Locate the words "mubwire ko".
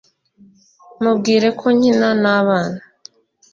1.01-1.65